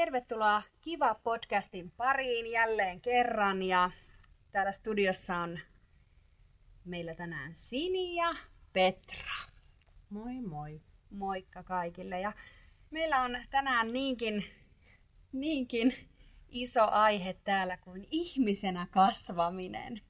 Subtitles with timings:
[0.00, 3.90] Tervetuloa Kiva podcastin pariin jälleen kerran ja
[4.52, 5.58] täällä studiossa on
[6.84, 8.34] meillä tänään Sini ja
[8.72, 9.32] Petra.
[10.10, 10.80] Moi moi.
[11.10, 12.32] Moikka kaikille ja
[12.90, 14.44] meillä on tänään niinkin,
[15.32, 15.94] niinkin
[16.48, 20.00] iso aihe täällä kuin ihmisenä kasvaminen.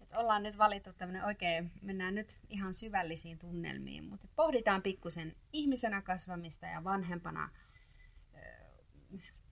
[0.00, 6.02] Et ollaan nyt valittu tämmöinen oikein, mennään nyt ihan syvällisiin tunnelmiin, mutta pohditaan pikkusen ihmisenä
[6.02, 7.50] kasvamista ja vanhempana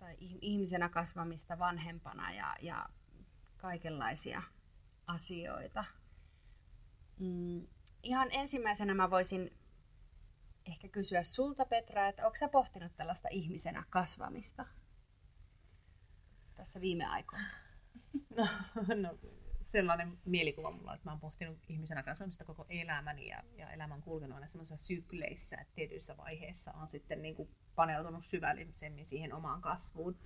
[0.07, 2.89] tai ihmisenä kasvamista vanhempana ja, ja
[3.57, 4.43] kaikenlaisia
[5.07, 5.85] asioita.
[7.19, 7.67] Mm,
[8.03, 9.59] ihan ensimmäisenä mä voisin
[10.67, 14.67] ehkä kysyä sulta Petra, että onko sä pohtinut tällaista ihmisenä kasvamista
[16.55, 17.47] tässä viime aikoina?
[18.37, 18.47] No,
[18.95, 19.19] no
[19.77, 24.35] sellainen mielikuva mulla, että mä oon pohtinut ihmisenä kasvamista koko elämäni ja, ja elämän kulkenut
[24.35, 30.19] aina semmoisissa sykleissä, että tietyissä vaiheissa on sitten niin kuin paneutunut syvällisemmin siihen omaan kasvuun.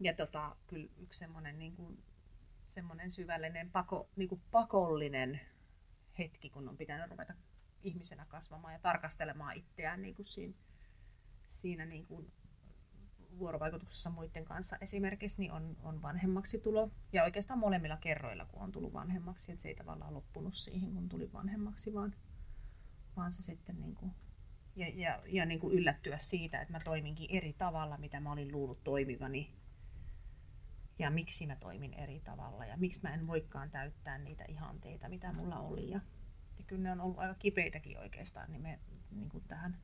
[0.00, 2.02] Ja tota, kyllä yksi semmoinen, niin kuin,
[3.08, 5.40] syvällinen pako, niin kuin pakollinen
[6.18, 7.34] hetki, kun on pitänyt ruveta
[7.82, 10.54] ihmisenä kasvamaan ja tarkastelemaan itseään niin kuin siinä,
[11.48, 12.32] siinä niin kuin
[13.38, 16.90] vuorovaikutuksessa muiden kanssa esimerkiksi, niin on, on vanhemmaksi tulo.
[17.12, 21.08] Ja oikeastaan molemmilla kerroilla, kun on tullut vanhemmaksi, että se ei tavallaan loppunut siihen, kun
[21.08, 22.14] tuli vanhemmaksi, vaan,
[23.16, 24.12] vaan se sitten niin kuin,
[24.76, 28.52] ja, ja, ja niin kuin yllättyä siitä, että mä toiminkin eri tavalla, mitä mä olin
[28.52, 29.50] luullut toimivani.
[30.98, 35.32] Ja miksi mä toimin eri tavalla ja miksi mä en voikaan täyttää niitä ihanteita, mitä
[35.32, 35.90] mulla oli.
[35.90, 36.00] Ja,
[36.58, 38.78] ja kyllä ne on ollut aika kipeitäkin oikeastaan niin me,
[39.10, 39.76] niin kuin tähän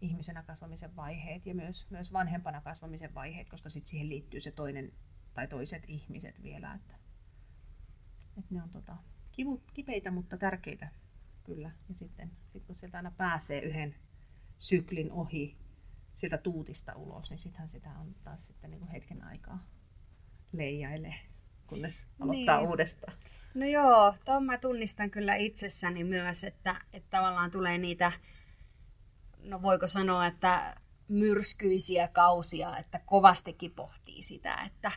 [0.00, 4.92] ihmisenä kasvamisen vaiheet ja myös, myös vanhempana kasvamisen vaiheet, koska sitten siihen liittyy se toinen
[5.34, 6.74] tai toiset ihmiset vielä.
[6.74, 6.94] Että,
[8.38, 8.96] että ne on tota,
[9.32, 10.88] kivu, kipeitä, mutta tärkeitä
[11.44, 11.70] kyllä.
[11.88, 13.94] Ja sitten sit kun sieltä aina pääsee yhden
[14.58, 15.56] syklin ohi
[16.14, 19.66] sieltä tuutista ulos, niin sittenhän sitä on taas sitten niin kuin hetken aikaa
[20.52, 21.14] leijaile,
[21.66, 22.68] kunnes aloittaa niin.
[22.68, 23.12] uudestaan.
[23.54, 28.12] No joo, tuon mä tunnistan kyllä itsessäni myös, että, että tavallaan tulee niitä
[29.42, 30.74] no voiko sanoa, että
[31.08, 34.92] myrskyisiä kausia, että kovastikin pohtii sitä, että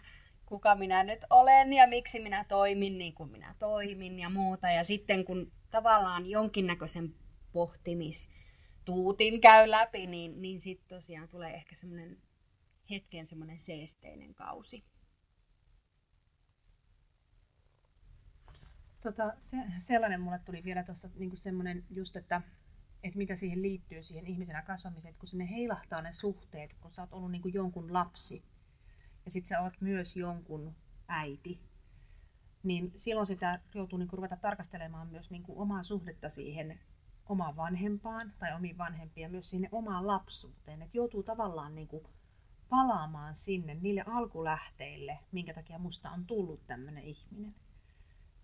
[0.46, 4.70] kuka minä nyt olen ja miksi minä toimin niin kuin minä toimin ja muuta.
[4.70, 7.16] Ja sitten kun tavallaan jonkinnäköisen
[7.52, 12.18] pohtimistuutin käy läpi, niin, niin sitten tosiaan tulee ehkä semmoinen
[12.90, 14.84] hetken semmoinen seesteinen kausi.
[19.02, 22.42] Tota, se, sellainen mulle tuli vielä tuossa niin semmoinen just, että
[23.04, 27.02] että mitä siihen liittyy siihen ihmisenä kasvamiseen, että kun sinne heilahtaa ne suhteet, kun sä
[27.02, 28.44] oot ollut niin kuin jonkun lapsi
[29.26, 30.76] ja sit sä oot myös jonkun
[31.08, 31.60] äiti,
[32.64, 36.80] niin silloin sitä joutuu niin kuin ruveta tarkastelemaan myös niin kuin omaa suhdetta siihen
[37.26, 40.82] omaan vanhempaan tai omiin vanhempiin ja myös sinne omaan lapsuuteen.
[40.82, 42.04] Että joutuu tavallaan niin kuin
[42.70, 47.56] palaamaan sinne niille alkulähteille, minkä takia musta on tullut tämmöinen ihminen.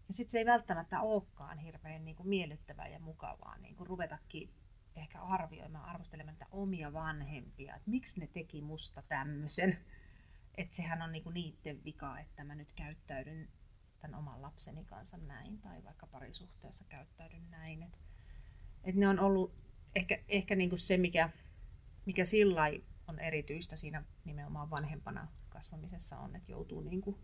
[0.09, 4.53] Ja sitten se ei välttämättä olekaan hirveän niin kuin miellyttävää ja mukavaa niin kuin ruvetakin
[4.96, 9.78] ehkä arvioimaan, arvostelemaan niitä omia vanhempia, että miksi ne teki musta tämmöisen.
[10.56, 13.50] Että sehän on niinku niiden vika, että mä nyt käyttäydyn
[14.00, 17.84] tämän oman lapseni kanssa näin, tai vaikka parisuhteessa käyttäydyn näin.
[17.84, 17.98] Että
[18.84, 19.53] et ne on ollut
[19.96, 21.30] ehkä, ehkä niinku se, mikä,
[22.06, 22.64] mikä sillä
[23.08, 27.19] on erityistä siinä nimenomaan vanhempana kasvamisessa on, että joutuu niinku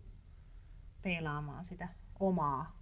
[1.01, 2.79] peilaamaan sitä omaa,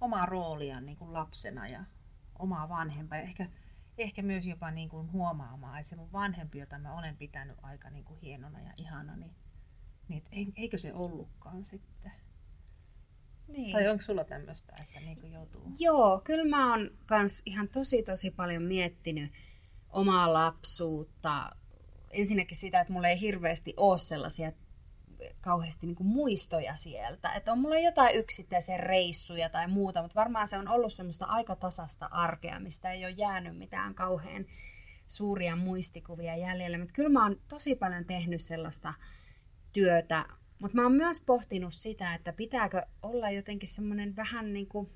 [0.00, 1.84] omaa roolia niin kuin lapsena ja
[2.38, 3.18] omaa vanhempaa.
[3.18, 3.48] Ja ehkä,
[3.98, 7.90] ehkä myös jopa niin kuin huomaamaan, että se mun vanhempi, jota mä olen pitänyt aika
[7.90, 9.34] niin kuin hienona ja ihana, niin,
[10.08, 12.12] niin eikö se ollutkaan sitten?
[13.48, 13.72] Niin.
[13.72, 15.72] Tai onko sulla tämmöistä, että niin kuin joutuu?
[15.78, 19.32] Joo, kyllä mä oon kans ihan tosi tosi paljon miettinyt
[19.88, 21.56] omaa lapsuutta.
[22.10, 24.52] Ensinnäkin sitä, että mulla ei hirveästi ole sellaisia
[25.40, 27.32] kauheasti niin kuin muistoja sieltä.
[27.32, 31.56] Että on mulla jotain yksittäisiä reissuja tai muuta, mutta varmaan se on ollut semmoista aika
[31.56, 34.46] tasasta arkea, mistä ei ole jäänyt mitään kauhean
[35.08, 36.78] suuria muistikuvia jäljellä.
[36.78, 38.94] Mutta kyllä mä oon tosi paljon tehnyt sellaista
[39.72, 40.26] työtä,
[40.58, 44.90] mutta mä oon myös pohtinut sitä, että pitääkö olla jotenkin semmoinen vähän niin kuin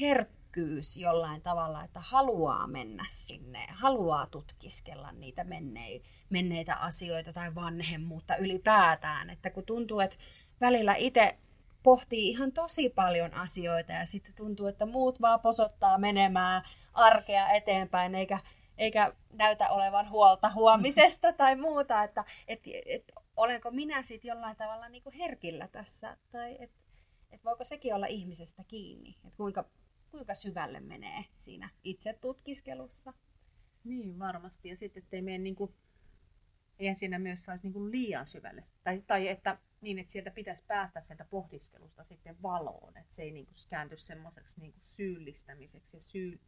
[0.00, 5.44] herkkä herkkyys jollain tavalla, että haluaa mennä sinne, haluaa tutkiskella niitä
[6.30, 9.30] menneitä asioita tai vanhemmuutta ylipäätään.
[9.30, 10.16] Että kun tuntuu, että
[10.60, 11.38] välillä itse
[11.82, 16.62] pohtii ihan tosi paljon asioita ja sitten tuntuu, että muut vaan posottaa menemään
[16.94, 18.38] arkea eteenpäin eikä,
[18.78, 24.88] eikä näytä olevan huolta huomisesta tai muuta, että et, et, olenko minä sitten jollain tavalla
[24.88, 26.16] niin kuin herkillä tässä?
[26.32, 26.78] Tai että
[27.30, 29.64] et voiko sekin olla ihmisestä kiinni, että kuinka
[30.10, 33.14] kuinka syvälle menee siinä itse tutkiskelussa.
[33.84, 34.68] Niin, varmasti.
[34.68, 35.74] Ja sitten, ettei mene niin kuin
[36.78, 38.64] eihän siinä myös saisi niin kuin liian syvälle.
[38.84, 43.30] Tai, tai että niin, että sieltä pitäisi päästä sieltä pohdiskelusta sitten valoon, että se ei
[43.30, 46.40] niin kuin käänty semmoiseksi niin kuin syyllistämiseksi ja syy,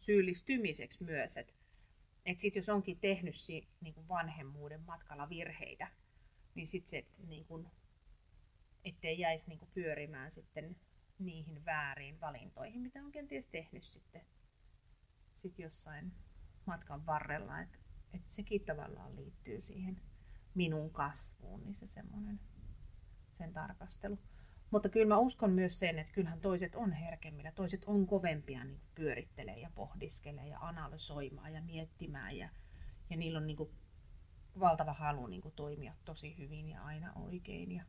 [0.00, 1.52] syyllistymiseksi myös, että
[2.26, 5.88] että sitten jos onkin tehnyt si, niin kuin vanhemmuuden matkalla virheitä,
[6.54, 7.68] niin sitten se, niin kuin,
[8.84, 10.76] ettei jäisi niin kuin pyörimään sitten
[11.18, 14.22] niihin väärin valintoihin, mitä on kenties tehnyt sitten
[15.36, 16.12] sit jossain
[16.66, 17.60] matkan varrella.
[17.60, 17.78] Että
[18.12, 20.00] et sekin tavallaan liittyy siihen
[20.54, 22.40] minun kasvuun, niin se semmoinen
[23.34, 24.18] sen tarkastelu.
[24.70, 28.80] Mutta kyllä mä uskon myös sen, että kyllähän toiset on herkemmillä, toiset on kovempia niin
[28.94, 32.48] pyörittelee ja pohdiskelee ja analysoimaan ja miettimään ja,
[33.10, 33.70] ja niillä on niin kuin
[34.60, 37.72] valtava halu niin kuin toimia tosi hyvin ja aina oikein.
[37.72, 37.84] Ja,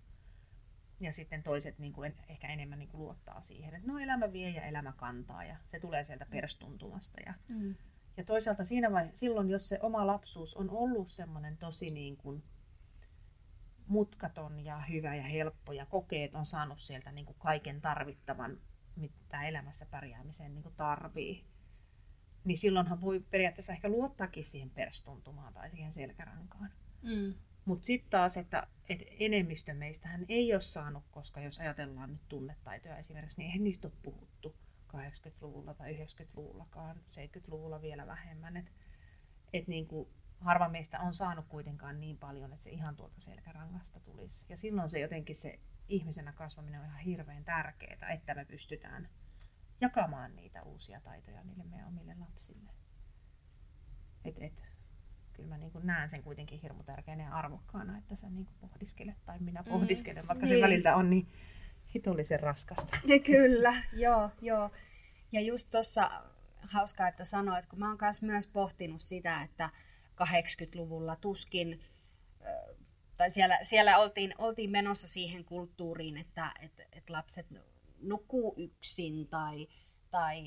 [1.00, 4.50] ja sitten toiset niin kuin ehkä enemmän niin kuin luottaa siihen, että no elämä vie
[4.50, 7.18] ja elämä kantaa ja se tulee sieltä perstuntumasta.
[7.26, 7.76] Ja, mm.
[8.18, 12.44] ja toisaalta siinä vai, silloin, jos se oma lapsuus on ollut semmoinen tosi niin kuin
[13.88, 18.58] mutkaton ja hyvä ja helppo ja kokeet on saanut sieltä niin kuin kaiken tarvittavan,
[18.96, 21.46] mitä elämässä pärjäämiseen niin kuin tarvii,
[22.44, 26.72] niin silloinhan voi periaatteessa ehkä luottaakin siihen perstuntumaan tai siihen selkärankaan.
[27.02, 27.34] Mm.
[27.70, 32.98] Mutta sitten taas, että, että enemmistö meistähän ei ole saanut, koska jos ajatellaan nyt tunnetaitoja
[32.98, 34.56] esimerkiksi, niin eihän niistä ole puhuttu
[34.88, 38.58] 80-luvulla tai 90-luvullakaan, 70-luvulla vielä vähemmän.
[38.58, 38.72] Että
[39.54, 44.00] et niin kuin harva meistä on saanut kuitenkaan niin paljon, että se ihan tuolta selkärangasta
[44.00, 44.46] tulisi.
[44.50, 49.10] Ja silloin se jotenkin se ihmisenä kasvaminen on ihan hirveän tärkeää, että me pystytään
[49.82, 52.72] jakamaan niitä uusia taitoja niille meidän omille lapsille.
[54.26, 54.69] Et, et,
[55.40, 59.40] kyllä mä niin näen sen kuitenkin hirmu tärkeänä ja arvokkaana, että sä niin pohdiskelet tai
[59.40, 59.72] minä mm.
[59.72, 60.56] pohdiskelen, mm, vaikka niin.
[60.56, 61.28] se väliltä on niin
[61.96, 62.98] hitollisen raskasta.
[63.06, 64.72] Ja kyllä, joo, joo.
[65.32, 66.12] Ja just tuossa
[66.62, 69.70] hauskaa, että sanoit, kun mä oon myös pohtinut sitä, että,
[70.24, 71.82] 80-luvulla tuskin,
[73.18, 77.48] tai siellä, siellä oltiin, oltiin menossa siihen kulttuuriin, että et, et lapset
[78.02, 79.68] nukkuu yksin tai,
[80.12, 80.44] tai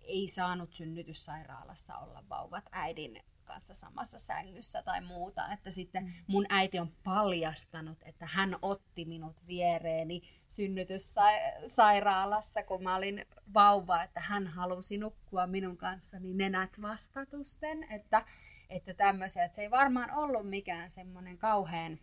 [0.00, 5.52] ei saanut synnytyssairaalassa olla vauvat äidin kanssa samassa sängyssä tai muuta.
[5.52, 6.12] Että sitten mm.
[6.26, 14.20] mun äiti on paljastanut, että hän otti minut viereeni synnytyssairaalassa, kun mä olin vauva, että
[14.20, 17.92] hän halusi nukkua minun kanssani nenät vastatusten.
[17.92, 18.24] Että,
[18.70, 21.98] että tämmöisiä, että se ei varmaan ollut mikään semmoinen kauhean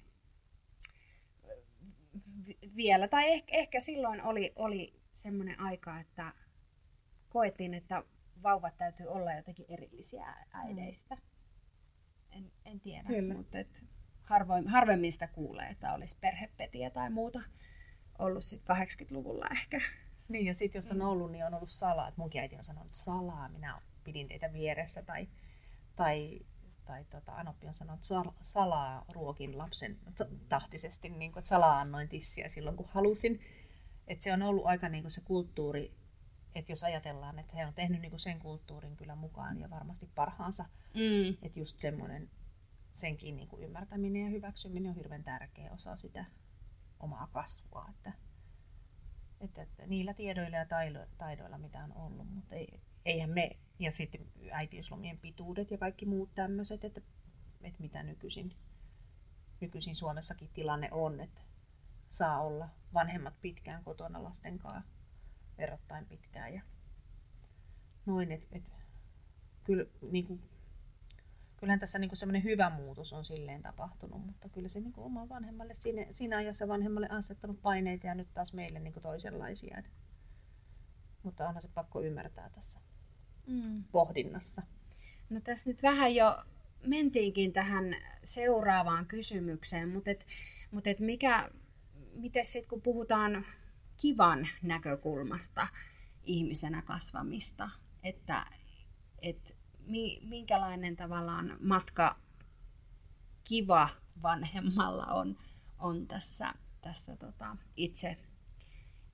[2.76, 6.34] vielä, tai ehkä, ehkä silloin oli, oli semmoinen aika, että
[7.30, 8.04] koettiin, että
[8.44, 11.18] vauvat täytyy olla jotenkin erillisiä äideistä.
[12.32, 13.34] En, en tiedä, Kyllä.
[13.34, 13.86] mutta et
[14.24, 17.42] harvoin, harvemmin sitä kuulee, että olisi perhepetiä tai muuta
[18.20, 19.82] ollut sitten 80-luvulla ehkä.
[20.28, 22.08] Niin, ja sitten jos on ollut, niin on ollut salaa.
[22.08, 25.02] Että munkin äiti on sanonut salaa, minä pidin teitä vieressä.
[25.04, 25.28] Tai,
[25.96, 26.40] tai
[26.90, 29.98] tai tota, Anoppi on sanonut, että salaa ruokin lapsen
[30.50, 33.42] tahtisesti, niin kuin, että salaa annoin tissiä silloin kun halusin.
[34.08, 35.94] Että se on ollut aika niin kuin se kulttuuri,
[36.56, 40.10] että jos ajatellaan, että he on tehnyt niin kuin sen kulttuurin kyllä mukaan ja varmasti
[40.16, 41.38] parhaansa, mm.
[41.42, 42.30] että just semmoinen
[42.94, 46.26] senkin niin kuin ymmärtäminen ja hyväksyminen on hirveän tärkeä osa sitä
[47.00, 48.14] omaa kasvua, että,
[49.42, 50.66] että, että niillä tiedoilla ja
[51.18, 54.22] taidoilla, mitä on ollut, mutta ei, eihän me, ja sitten
[54.52, 57.02] äitiyslomien pituudet ja kaikki muut tämmöiset, että,
[57.62, 58.56] että mitä nykyisin,
[59.62, 61.42] nykyisin Suomessakin tilanne on, että
[62.10, 64.99] saa olla vanhemmat pitkään kotona lasten kanssa
[65.60, 66.54] verrattain pitkään.
[66.54, 66.62] Ja
[68.06, 68.72] noin, että et,
[69.64, 70.42] kyllä, niin kuin,
[71.58, 75.30] kyllähän tässä niin semmoinen hyvä muutos on silleen tapahtunut, mutta kyllä se niin kuin oma
[75.30, 79.78] vanhemmalle siinä, siinä ajassa vanhemmalle asettanut paineita ja nyt taas meille niin kuin toisenlaisia.
[79.78, 79.92] Et,
[81.24, 82.80] mutta onhan se pakko ymmärtää tässä
[83.48, 83.84] mm.
[83.92, 84.62] pohdinnassa.
[85.30, 86.44] No tässä nyt vähän jo
[86.84, 90.26] mentiinkin tähän seuraavaan kysymykseen, mutta, et,
[90.72, 91.50] mutta et mikä,
[92.14, 93.46] miten sitten kun puhutaan
[94.02, 95.68] kivan näkökulmasta
[96.24, 97.70] ihmisenä kasvamista,
[98.04, 98.46] että,
[99.22, 99.58] et,
[100.22, 102.20] minkälainen tavallaan matka
[103.44, 103.90] kiva
[104.22, 105.38] vanhemmalla on,
[105.80, 108.18] on tässä, tässä tota itse,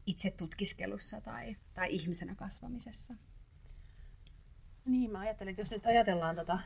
[0.06, 3.14] itse tutkiskelussa tai, tai ihmisenä kasvamisessa?
[4.86, 6.60] Niin, mä ajattelen, että jos nyt ajatellaan tota,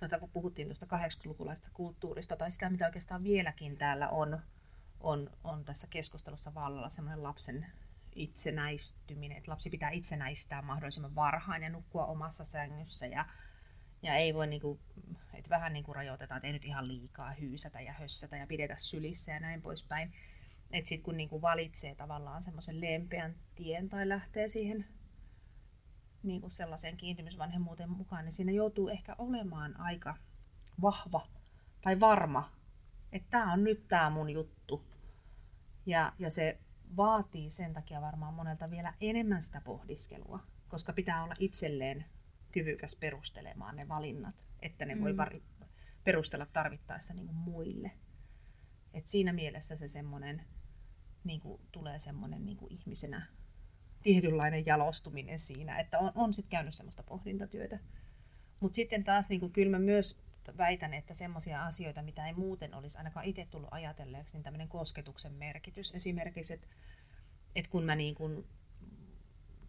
[0.00, 4.38] tota kun puhuttiin tuosta 80-lukulaista kulttuurista tai sitä, mitä oikeastaan vieläkin täällä on,
[5.06, 7.66] on, on tässä keskustelussa vallalla semmoinen lapsen
[8.14, 13.26] itsenäistyminen, että lapsi pitää itsenäistää mahdollisimman varhain ja nukkua omassa sängyssä ja,
[14.02, 14.80] ja ei voi niinku,
[15.34, 19.32] että vähän niinku rajoitetaan, että ei nyt ihan liikaa hyysätä ja hössätä ja pidetä sylissä
[19.32, 20.12] ja näin poispäin.
[20.70, 24.86] Että sitten kun niinku valitsee tavallaan semmoisen lempeän tien tai lähtee siihen
[26.22, 30.14] niin kuin sellaiseen kiintymysvanhemmuuteen mukaan, niin siinä joutuu ehkä olemaan aika
[30.82, 31.26] vahva
[31.82, 32.52] tai varma
[33.12, 34.95] Että tämä on nyt tämä mun juttu.
[35.86, 36.58] Ja, ja se
[36.96, 42.04] vaatii sen takia varmaan monelta vielä enemmän sitä pohdiskelua, koska pitää olla itselleen
[42.52, 45.00] kyvykäs perustelemaan ne valinnat, että ne mm.
[45.00, 45.14] voi
[46.04, 47.90] perustella tarvittaessa niin kuin muille.
[48.94, 50.42] Et siinä mielessä se semmoinen,
[51.24, 53.26] niin kuin, tulee semmoinen niin kuin ihmisenä
[54.02, 57.78] tietynlainen jalostuminen siinä, että on, on sitten käynyt semmoista pohdintatyötä.
[58.60, 60.18] Mutta sitten taas niin kuin, kyllä mä myös
[60.56, 65.32] väitän, että semmoisia asioita, mitä ei muuten olisi ainakaan itse tullut ajatelleeksi, niin tämmöinen kosketuksen
[65.32, 65.94] merkitys.
[65.94, 66.66] Esimerkiksi, että,
[67.54, 68.46] että kun mä niin kuin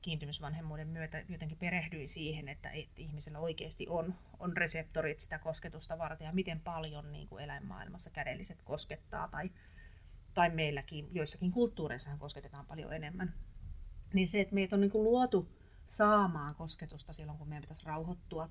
[0.01, 6.25] kiintymysvanhemmuuden myötä jotenkin perehdyin siihen, että, että ihmisellä oikeasti on, on reseptorit sitä kosketusta varten
[6.25, 9.51] ja miten paljon niin kuin eläinmaailmassa kädelliset koskettaa tai,
[10.33, 13.33] tai meilläkin, joissakin kulttuureissahan kosketetaan paljon enemmän.
[14.13, 15.49] Niin se, että meitä on niin kuin luotu
[15.87, 18.49] saamaan kosketusta silloin, kun meidän pitäisi rauhoittua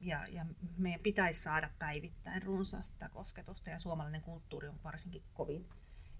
[0.00, 5.68] ja, ja meidän pitäisi saada päivittäin runsaasti sitä kosketusta ja suomalainen kulttuuri on varsinkin kovin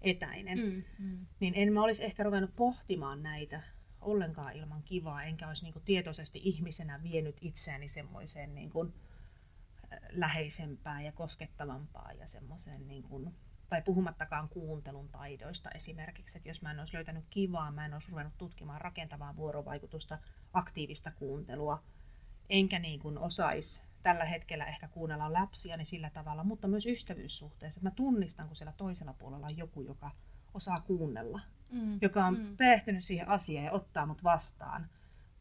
[0.03, 0.59] etäinen.
[0.59, 1.27] Mm, mm.
[1.41, 3.63] Niin en mä olisi ehkä ruvennut pohtimaan näitä
[4.01, 8.95] ollenkaan ilman kivaa, enkä olisi niin kuin tietoisesti ihmisenä vienyt itseäni semmoiseen niin kuin
[10.11, 13.35] läheisempään ja koskettavampaan ja semmoiseen niin kuin,
[13.69, 18.11] tai puhumattakaan kuuntelun taidoista esimerkiksi, että jos mä en olisi löytänyt kivaa, mä en olisi
[18.11, 20.19] ruvennut tutkimaan rakentavaa vuorovaikutusta,
[20.53, 21.83] aktiivista kuuntelua,
[22.51, 27.79] enkä niin kuin osaisi tällä hetkellä ehkä kuunnella lapsia niin sillä tavalla, mutta myös ystävyyssuhteessa.
[27.79, 30.11] Että mä tunnistan, kun siellä toisella puolella on joku, joka
[30.55, 31.41] osaa kuunnella,
[31.71, 31.99] mm.
[32.03, 32.57] joka on mm.
[32.57, 34.89] perehtynyt siihen asiaan ja ottaa mut vastaan.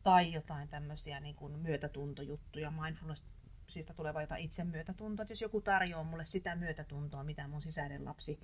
[0.04, 3.26] Tai jotain tämmöisiä niin kuin myötätuntojuttuja, mindfulness
[3.68, 5.24] siitä tuleva jotain itsemyötätuntoa.
[5.24, 8.40] Että jos joku tarjoaa mulle sitä myötätuntoa, mitä mun sisäinen lapsi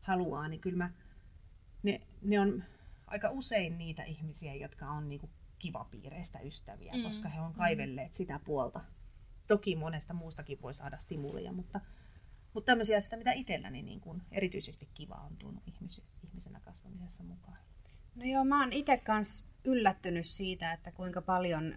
[0.00, 0.90] haluaa, niin kyllä mä,
[1.82, 2.64] ne, ne on
[3.06, 7.02] aika usein niitä ihmisiä, jotka on niin kuin kivapiireistä ystäviä, mm.
[7.02, 7.58] koska he on mm.
[7.58, 8.14] kaivelleet mm.
[8.14, 8.80] sitä puolta.
[9.46, 11.80] Toki monesta muustakin voi saada stimulia, mutta,
[12.54, 17.58] mutta tämmöisiä asioita, mitä itselläni niin kuin erityisesti kiva on tuonut ihmis, ihmisenä kasvamisessa mukaan.
[18.14, 21.74] No joo, mä oon itse kanssa yllättynyt siitä, että kuinka paljon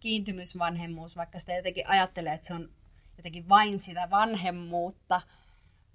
[0.00, 2.70] kiintymysvanhemmuus, vaikka sitä jotenkin ajattelee, että se on
[3.16, 5.22] jotenkin vain sitä vanhemmuutta,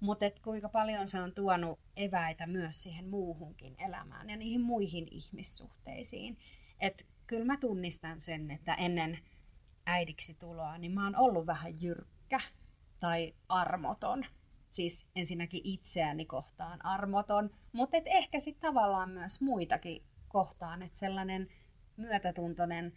[0.00, 5.08] mutta et kuinka paljon se on tuonut eväitä myös siihen muuhunkin elämään ja niihin muihin
[5.10, 6.38] ihmissuhteisiin.
[6.80, 9.18] Et kyllä mä tunnistan sen, että ennen
[9.86, 12.40] äidiksi tuloa, niin mä oon ollut vähän jyrkkä
[13.00, 14.24] tai armoton.
[14.68, 21.48] Siis ensinnäkin itseäni kohtaan armoton, mutta et ehkä sitten tavallaan myös muitakin kohtaan, että sellainen
[21.96, 22.92] myötätuntoinen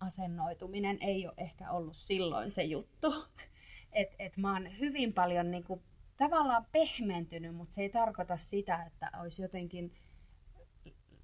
[0.00, 3.14] asennoituminen ei ole ehkä ollut silloin se juttu.
[3.92, 5.82] Et, et mä oon hyvin paljon niinku,
[6.16, 9.92] tavallaan pehmentynyt, mutta se ei tarkoita sitä, että olisi jotenkin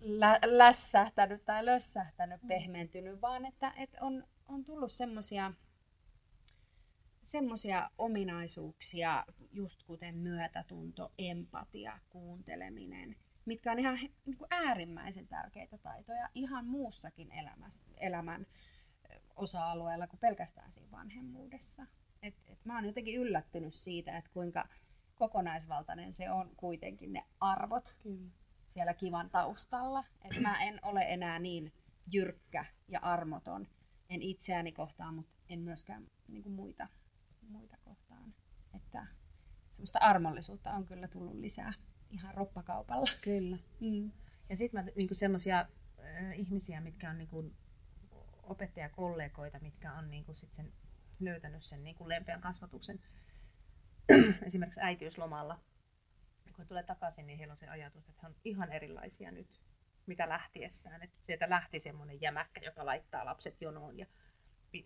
[0.02, 2.48] lä- lässähtänyt tai lössähtänyt, mm.
[2.48, 5.52] pehmentynyt, vaan että, että on, on tullut semmoisia
[7.22, 16.28] semmoisia ominaisuuksia, just kuten myötätunto, empatia, kuunteleminen, mitkä on ihan niin kuin äärimmäisen tärkeitä taitoja
[16.34, 18.46] ihan muussakin elämässä, elämän
[19.36, 21.86] osa-alueella kuin pelkästään siinä vanhemmuudessa.
[22.22, 24.68] Et, et mä oon jotenkin yllättynyt siitä, että kuinka
[25.14, 27.96] kokonaisvaltainen se on kuitenkin ne arvot.
[28.02, 28.30] Kyllä
[28.72, 30.04] siellä kivan taustalla.
[30.24, 31.72] Että mä en ole enää niin
[32.12, 33.68] jyrkkä ja armoton.
[34.08, 36.88] En itseäni kohtaan, mutta en myöskään niin kuin muita,
[37.48, 38.34] muita kohtaan.
[38.74, 39.06] Että
[39.70, 41.72] semmoista armollisuutta on kyllä tullut lisää
[42.10, 43.10] ihan roppakaupalla.
[43.20, 43.58] Kyllä.
[43.80, 44.10] Mm.
[44.48, 47.56] Ja sitten mä niin semmoisia äh, ihmisiä, mitkä on niin kuin
[48.42, 50.72] opettajakollegoita, mitkä on niin kuin sit sen,
[51.20, 53.00] löytänyt sen niin kuin lempeän kasvatuksen
[54.46, 55.60] esimerkiksi äitiyslomalla
[56.62, 59.60] kun he tulee takaisin, niin heillä on se ajatus, että he on ihan erilaisia nyt,
[60.06, 61.02] mitä lähtiessään.
[61.02, 64.06] Että sieltä lähti semmoinen jämäkkä, joka laittaa lapset jonoon ja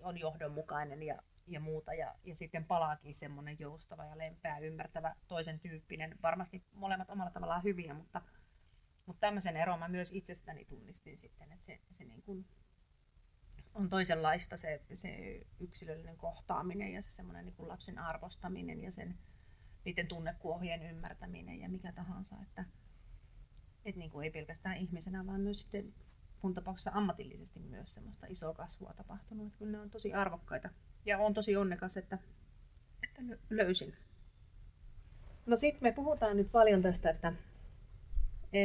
[0.03, 1.95] on johdonmukainen ja, ja muuta.
[1.95, 6.17] Ja, ja sitten palaakin semmoinen joustava ja lempeä, ymmärtävä, toisen tyyppinen.
[6.23, 8.23] Varmasti molemmat omalla tavallaan hyviä, mutta,
[9.07, 12.47] mutta tämmöisen eron mä myös itsestäni tunnistin sitten, että se, se niin kuin
[13.75, 19.19] on toisenlaista se, se yksilöllinen kohtaaminen ja se semmoinen niin kuin lapsen arvostaminen ja sen
[19.87, 22.37] niiden tunnekuohien ymmärtäminen ja mikä tahansa.
[22.43, 22.65] Että,
[23.85, 25.95] et niin kuin ei pelkästään ihmisenä, vaan myös sitten
[26.43, 29.47] mun tapauksessa ammatillisesti myös semmoista isoa kasvua tapahtunut.
[29.47, 30.71] Että kyllä ne on tosi arvokkaita
[31.05, 32.19] ja on tosi onnekas, että,
[33.03, 33.95] että löysin.
[35.47, 37.33] No sitten me puhutaan nyt paljon tästä, että
[38.53, 38.61] e,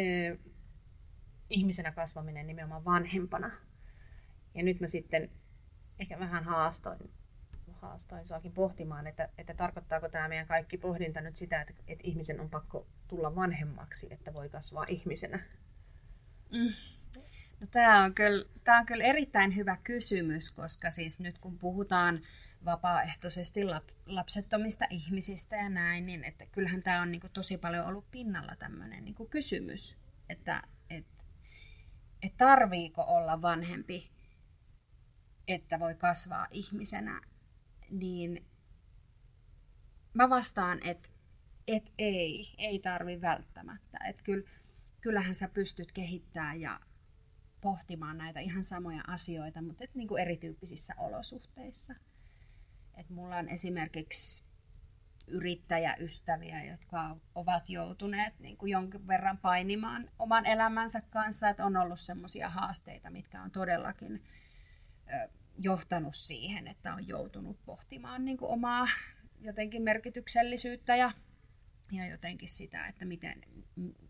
[1.49, 3.51] ihmisenä kasvaminen nimenomaan vanhempana.
[4.55, 5.29] Ja nyt mä sitten
[5.99, 7.11] ehkä vähän haastoin
[7.81, 12.39] haastoin suakin pohtimaan, että, että tarkoittaako tämä meidän kaikki pohdinta nyt sitä, että, että ihmisen
[12.39, 15.39] on pakko tulla vanhemmaksi, että voi kasvaa ihmisenä?
[16.51, 16.73] Mm.
[17.59, 22.21] No, tämä, on kyllä, tämä on kyllä erittäin hyvä kysymys, koska siis nyt kun puhutaan
[22.65, 27.85] vapaaehtoisesti lap, lapsettomista ihmisistä ja näin, niin että kyllähän tämä on niin kuin tosi paljon
[27.85, 29.97] ollut pinnalla tämmöinen niin kysymys,
[30.29, 31.05] että et,
[32.21, 34.11] et tarviiko olla vanhempi,
[35.47, 37.21] että voi kasvaa ihmisenä,
[37.91, 38.45] niin
[40.13, 41.09] mä vastaan, että
[41.67, 43.97] et ei, ei tarvi välttämättä.
[44.05, 44.41] Et kyll,
[45.01, 46.79] kyllähän sä pystyt kehittämään ja
[47.61, 51.95] pohtimaan näitä ihan samoja asioita, mutta et niinku erityyppisissä olosuhteissa.
[52.97, 54.43] Et mulla on esimerkiksi
[55.27, 61.99] yrittäjäystäviä, jotka ovat joutuneet niin kuin jonkin verran painimaan oman elämänsä kanssa, että on ollut
[61.99, 64.23] sellaisia haasteita, mitkä on todellakin
[65.13, 65.29] ö,
[65.63, 68.87] johtanut siihen, että on joutunut pohtimaan niin kuin omaa
[69.41, 71.11] jotenkin merkityksellisyyttä ja,
[71.91, 73.41] ja jotenkin sitä, että miten,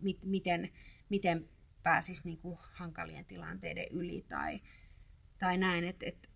[0.02, 0.72] mi, miten,
[1.10, 1.50] miten
[1.84, 4.60] pääsisi niin kuin hankalien tilanteiden yli tai,
[5.40, 5.84] tai näin.
[5.84, 6.30] Että et,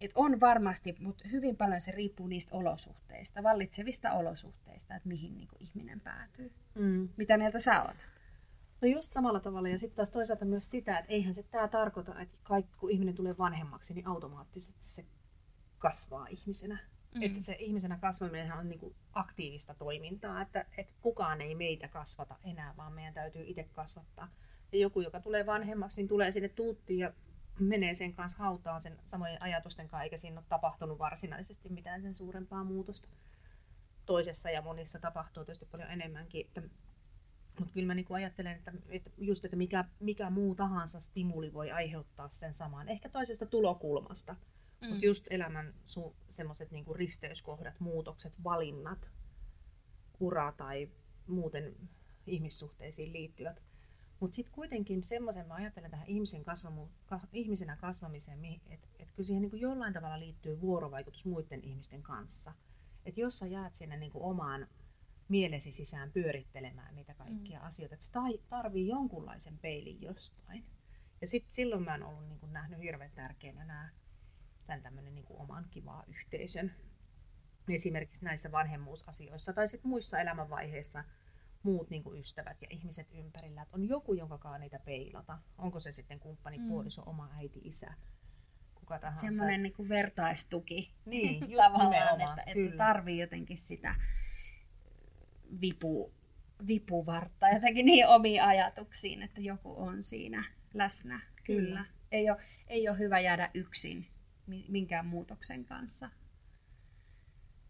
[0.00, 5.48] et on varmasti, mutta hyvin paljon se riippuu niistä olosuhteista, vallitsevista olosuhteista, että mihin niin
[5.48, 6.52] kuin ihminen päätyy.
[6.74, 7.08] Mm.
[7.16, 8.15] Mitä mieltä sä oot?
[8.80, 12.20] No just samalla tavalla ja sitten taas toisaalta myös sitä, että eihän se tämä tarkoita,
[12.20, 15.04] että kaikki, kun ihminen tulee vanhemmaksi, niin automaattisesti se
[15.78, 16.78] kasvaa ihmisenä.
[17.14, 17.22] Mm.
[17.22, 22.36] Että se ihmisenä kasvaminen on niin kuin aktiivista toimintaa, että, että kukaan ei meitä kasvata
[22.44, 24.28] enää, vaan meidän täytyy itse kasvattaa.
[24.72, 27.12] Ja joku, joka tulee vanhemmaksi, niin tulee sinne tuuttiin ja
[27.60, 32.14] menee sen kanssa hautaan sen samojen ajatusten kanssa, eikä siinä ole tapahtunut varsinaisesti mitään sen
[32.14, 33.08] suurempaa muutosta.
[34.06, 36.46] Toisessa ja monissa tapahtuu tietysti paljon enemmänkin.
[36.46, 36.62] Että,
[37.60, 41.70] mutta kyllä mä niin ajattelen, että, että just, että mikä, mikä muu tahansa stimuli voi
[41.70, 42.88] aiheuttaa sen saman.
[42.88, 44.36] Ehkä toisesta tulokulmasta.
[44.80, 44.88] Mm.
[44.88, 49.10] Mutta just elämän su- semmoiset niin risteyskohdat, muutokset, valinnat,
[50.20, 50.88] ura tai
[51.26, 51.76] muuten
[52.26, 53.62] ihmissuhteisiin liittyvät
[54.20, 59.26] mutta sitten kuitenkin semmoisen mä ajattelen tähän ihmisen kasvamu, ka, ihmisenä kasvamiseen, että et kyllä
[59.26, 62.52] siihen niin jollain tavalla liittyy vuorovaikutus muiden ihmisten kanssa.
[63.06, 64.68] Että jos sä jäät sinne niin omaan
[65.28, 67.66] mielesi sisään pyörittelemään niitä kaikkia mm.
[67.66, 68.12] asioita, että se
[68.48, 70.64] tarvii jonkunlaisen peilin jostain.
[71.20, 73.90] Ja sitten silloin mä oon ollut niin nähnyt hirveän tärkeänä nämä,
[74.66, 76.72] tämän tämmöinen niin oman kivaa yhteisön.
[77.68, 81.04] Esimerkiksi näissä vanhemmuusasioissa tai sitten muissa elämänvaiheissa–
[81.66, 85.38] muut niin kuin ystävät ja ihmiset ympärillä, että on joku, jonka niitä peilata.
[85.58, 86.68] Onko se sitten kumppani, mm.
[86.68, 87.94] puoliso, oma äiti, isä,
[88.74, 89.26] kuka tahansa.
[89.26, 93.94] Semmoinen niin kuin vertaistuki niin, just tavallaan, että, että tarvii jotenkin sitä
[95.60, 96.12] vipu,
[96.66, 101.20] vipuvartta jotenkin niin omiin ajatuksiin, että joku on siinä läsnä.
[101.44, 101.66] Kyllä.
[101.66, 101.84] Kyllä.
[102.12, 104.06] Ei, ole, ei ole hyvä jäädä yksin
[104.68, 106.10] minkään muutoksen kanssa.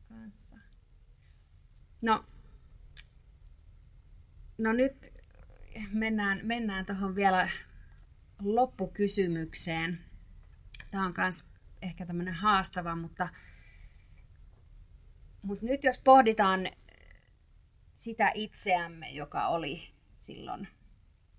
[0.09, 0.57] kanssa.
[2.03, 2.25] No,
[4.59, 5.15] No nyt
[5.93, 7.49] mennään, mennään tuohon vielä
[8.43, 9.99] loppukysymykseen.
[10.91, 11.45] Tämä on myös
[11.83, 13.29] ehkä tämmöinen haastava, mutta,
[15.43, 16.69] mutta nyt jos pohditaan
[18.07, 19.83] sitä itseämme, joka oli
[20.21, 20.69] silloin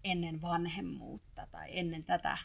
[0.03, 2.38] ennen vanhemmuutta tai ennen tätä,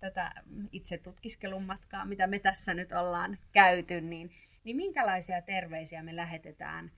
[0.00, 0.32] tätä
[0.72, 4.30] itse tutkiskelun matkaa, mitä me tässä nyt ollaan käyty, niin,
[4.64, 6.92] niin minkälaisia terveisiä me lähetetään,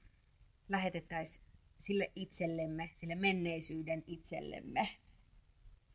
[0.69, 1.47] lähetettäisiin
[1.79, 4.89] sille itsellemme, sille menneisyyden itsellemme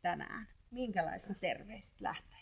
[0.02, 0.48] tänään?
[0.70, 2.40] Minkälaiset terveiset lähtee?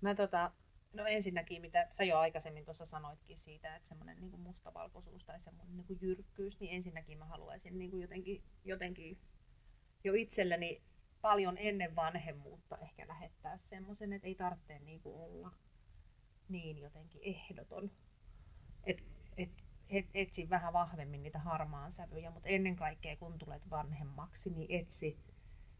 [0.00, 0.52] Mä tota,
[0.92, 5.76] no ensinnäkin, mitä sä jo aikaisemmin tuossa sanoitkin siitä, että semmoinen niin mustavalkoisuus tai semmoinen
[5.76, 9.18] niin jyrkkyys, niin ensinnäkin mä haluaisin niin kuin jotenkin, jotenkin
[10.04, 10.82] jo itselleni
[11.20, 15.52] paljon ennen vanhemmuutta ehkä lähettää semmoisen, että ei tarvitse niin olla
[16.48, 17.90] niin jotenkin ehdoton.
[18.84, 19.02] Että
[19.92, 25.18] et etsi vähän vahvemmin niitä harmaan sävyjä, mutta ennen kaikkea kun tulet vanhemmaksi, niin etsi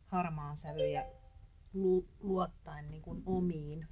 [0.06, 1.06] harmaan sävyjä
[1.72, 3.88] lu- luottaen niin kuin omiin,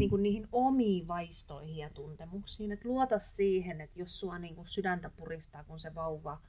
[0.00, 2.72] niin kuin niihin omiin vaistoihin ja tuntemuksiin.
[2.72, 6.40] Et luota siihen, että jos sua niin kuin sydäntä puristaa, kun se vauva,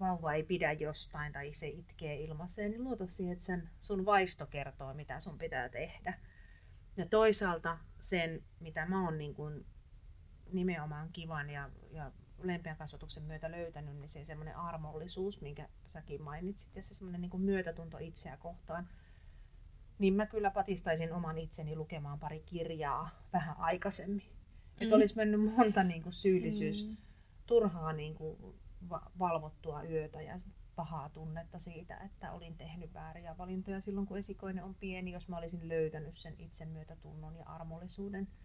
[0.00, 4.46] vauva ei pidä jostain tai se itkee ilmaiseen, niin luota siihen, että sen sun vaisto
[4.46, 6.18] kertoo, mitä sun pitää tehdä.
[6.96, 9.66] Ja toisaalta sen, mitä mä oon niin kuin
[10.52, 16.76] nimenomaan kivan ja, ja lempeän kasvatuksen myötä löytänyt, niin se semmoinen armollisuus, minkä säkin mainitsit,
[16.76, 18.88] ja se semmoinen niin myötätunto itseä kohtaan,
[20.02, 24.26] niin mä kyllä patistaisin oman itseni lukemaan pari kirjaa vähän aikaisemmin.
[24.26, 24.76] Mm.
[24.80, 26.96] Että olisi mennyt monta niin kuin syyllisyys, mm.
[27.46, 28.36] turhaa niin kuin
[28.88, 30.36] va- valvottua yötä ja
[30.76, 35.38] pahaa tunnetta siitä, että olin tehnyt vääriä valintoja silloin, kun esikoinen on pieni, jos mä
[35.38, 38.28] olisin löytänyt sen itsemyötätunnon ja armollisuuden–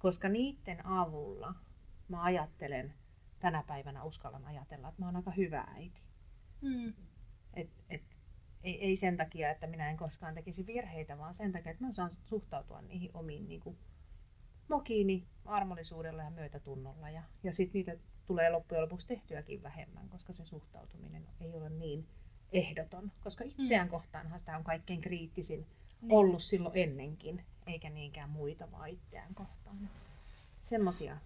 [0.00, 1.54] koska niiden avulla
[2.08, 2.94] mä ajattelen,
[3.38, 6.02] tänä päivänä uskallan ajatella, että mä oon aika hyvä äiti.
[6.60, 6.92] Mm.
[7.54, 8.02] Et, et,
[8.64, 11.88] ei, ei sen takia, että minä en koskaan tekisi virheitä, vaan sen takia, että mä
[11.88, 13.78] osaan suhtautua niihin omiin niin kuin,
[14.68, 17.10] mokiini armollisuudella ja myötätunnolla.
[17.10, 22.06] Ja, ja sitten niitä tulee loppujen lopuksi tehtyäkin vähemmän, koska se suhtautuminen ei ole niin
[22.52, 23.12] ehdoton.
[23.24, 23.90] Koska itseään mm.
[23.90, 25.66] kohtaanhan sitä on kaikkein kriittisin
[26.00, 26.12] niin.
[26.12, 29.90] ollut silloin ennenkin, eikä niinkään muita vaan itseään kohtaan.
[30.60, 31.16] Semmoisia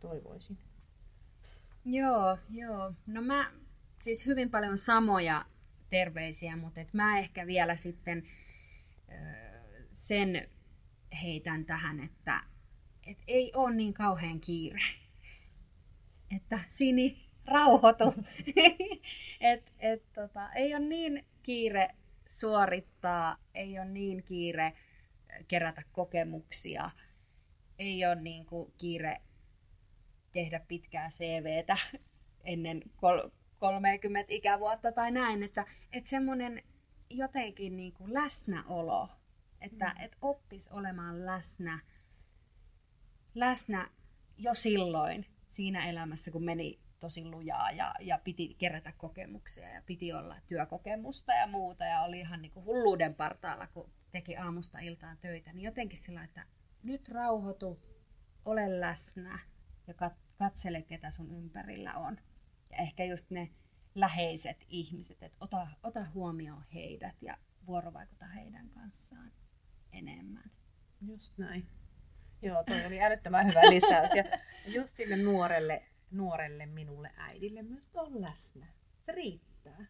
[0.00, 0.58] toivoisin.
[1.84, 2.92] Joo, joo.
[3.06, 3.52] No mä
[4.00, 5.44] siis hyvin paljon samoja
[5.90, 8.26] terveisiä, mutta et mä ehkä vielä sitten
[9.92, 10.48] sen
[11.22, 12.42] heitän tähän, että
[13.06, 14.80] et ei ole niin kauhean kiire.
[16.36, 18.14] Että Sini, rauhoitu.
[19.40, 21.88] et, et, tota, ei ole niin kiire
[22.28, 24.72] suorittaa, ei ole niin kiire
[25.48, 26.90] kerätä kokemuksia,
[27.78, 29.20] ei ole niin kuin kiire
[30.32, 31.76] tehdä pitkää CVtä
[32.44, 36.62] ennen kol- 30 ikävuotta tai näin, että, että semmoinen
[37.10, 39.08] jotenkin niin kuin läsnäolo,
[39.60, 40.04] että mm.
[40.04, 41.78] et oppis olemaan läsnä,
[43.34, 43.90] läsnä
[44.38, 50.12] jo silloin siinä elämässä, kun meni tosi lujaa ja, ja piti kerätä kokemuksia ja piti
[50.12, 55.18] olla työkokemusta ja muuta ja oli ihan niin kuin hulluuden partaalla, kun teki aamusta iltaan
[55.18, 56.46] töitä, niin jotenkin sillä, että
[56.82, 57.80] nyt rauhoitu,
[58.44, 59.38] ole läsnä
[59.86, 59.94] ja
[60.38, 62.18] katsele, ketä sun ympärillä on.
[62.70, 63.50] Ja ehkä just ne
[63.94, 69.32] läheiset ihmiset, että ota, ota huomioon heidät ja vuorovaikuta heidän kanssaan
[69.92, 70.50] enemmän.
[71.06, 71.66] Just näin.
[72.42, 74.14] Joo, toi oli älyttömän hyvä lisäys.
[74.14, 74.24] Ja
[74.66, 78.66] just sille nuorelle, nuorelle minulle äidille myös on läsnä.
[79.06, 79.86] Se riittää.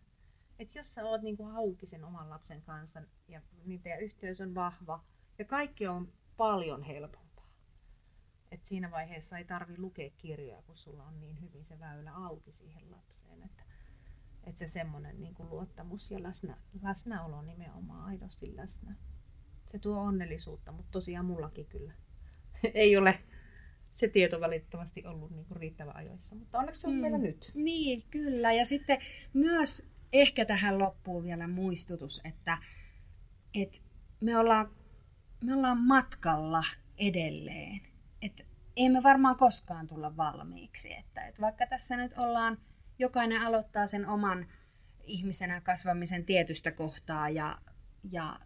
[0.59, 4.55] Että jos sä oot niinku auki sen oman lapsen kanssa ja niitä ja yhteys on
[4.55, 5.05] vahva
[5.39, 7.30] ja kaikki on paljon helpompaa.
[8.71, 12.91] Siinä vaiheessa ei tarvi lukea kirjoja, kun sulla on niin hyvin se väylä auki siihen
[12.91, 13.43] lapseen.
[13.43, 13.63] Että
[14.45, 18.95] et se semmoinen niinku luottamus ja läsnä, läsnäolo nimenomaan aidosti läsnä.
[19.67, 21.93] Se tuo onnellisuutta, mutta tosiaan mullakin kyllä
[22.75, 23.23] ei ole
[23.93, 27.01] se tieto valitettavasti ollut niin kuin riittävän ajoissa, mutta onneksi se on mm.
[27.01, 27.51] meillä nyt.
[27.55, 28.53] Niin, kyllä.
[28.53, 28.99] Ja sitten
[29.35, 32.59] myös ehkä tähän loppuun vielä muistutus, että,
[33.55, 33.79] että
[34.21, 34.71] me, ollaan,
[35.41, 36.65] me ollaan matkalla
[36.99, 37.81] edelleen.
[38.23, 40.95] Että ei me varmaan koskaan tulla valmiiksi.
[40.95, 42.59] Että, että vaikka tässä nyt ollaan,
[42.99, 44.47] jokainen aloittaa sen oman
[45.05, 47.59] ihmisenä kasvamisen tietystä kohtaa ja,
[48.11, 48.41] ja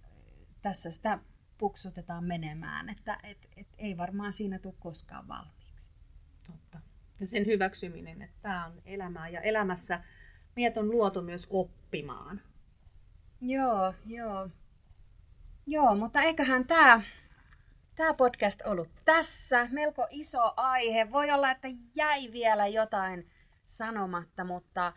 [0.63, 1.19] tässä sitä
[1.59, 5.91] puksutetaan menemään, että et, et ei varmaan siinä tule koskaan valmiiksi.
[6.47, 6.81] Totta.
[7.21, 10.05] Ja sen hyväksyminen, että tämä on elämää ja elämässä
[10.57, 12.41] meidät on luotu myös oppimaan.
[13.41, 14.51] Joo, joo.
[15.67, 17.03] Joo, mutta eiköhän tämä
[17.97, 19.69] tämä podcast ollut tässä.
[19.71, 21.11] Melko iso aihe.
[21.11, 23.31] Voi olla, että jäi vielä jotain
[23.67, 24.93] sanomatta, mutta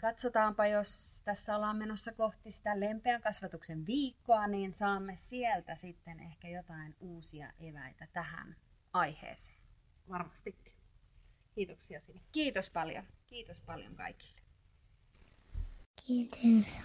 [0.00, 6.48] Katsotaanpa, jos tässä ollaan menossa kohti sitä lempeän kasvatuksen viikkoa, niin saamme sieltä sitten ehkä
[6.48, 8.56] jotain uusia eväitä tähän
[8.92, 9.58] aiheeseen.
[10.08, 10.72] Varmastikin.
[11.54, 12.20] Kiitoksia sinne.
[12.32, 13.04] Kiitos paljon.
[13.26, 14.40] Kiitos paljon kaikille.
[16.06, 16.80] Kiitos